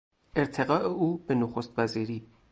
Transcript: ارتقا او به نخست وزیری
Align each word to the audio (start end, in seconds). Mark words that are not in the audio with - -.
ارتقا 0.35 0.77
او 0.89 1.17
به 1.17 1.35
نخست 1.35 1.73
وزیری 1.77 2.27